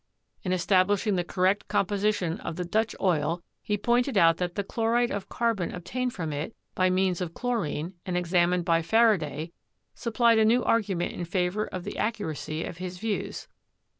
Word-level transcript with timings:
In 0.41 0.51
establishing 0.51 1.15
the 1.15 1.23
correct 1.23 1.67
composition 1.67 2.39
of 2.39 2.55
the 2.55 2.65
Dutch 2.65 2.95
oil 2.99 3.43
he 3.61 3.77
pointed 3.77 4.17
out 4.17 4.37
that 4.37 4.55
the 4.55 4.63
chloride 4.63 5.11
of 5.11 5.29
carbon 5.29 5.71
ob 5.75 5.83
tained 5.83 6.11
from 6.11 6.33
it 6.33 6.55
by 6.73 6.89
means 6.89 7.21
of 7.21 7.35
chlorine, 7.35 7.93
and 8.03 8.17
examined 8.17 8.65
by 8.65 8.81
Faraday, 8.81 9.51
supplied 9.93 10.39
a 10.39 10.43
new 10.45 10.63
argument 10.63 11.13
in 11.13 11.23
favor 11.25 11.67
of 11.67 11.83
the 11.83 11.97
accu 11.99 12.25
racy 12.25 12.63
of 12.65 12.77
his 12.77 12.97
views. 12.97 13.47